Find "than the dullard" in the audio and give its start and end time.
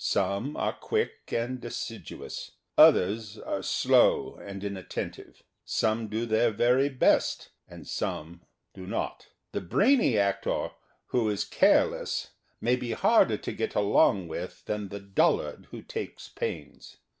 14.65-15.67